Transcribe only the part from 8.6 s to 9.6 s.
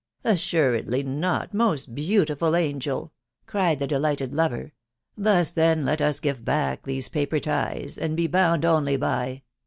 only by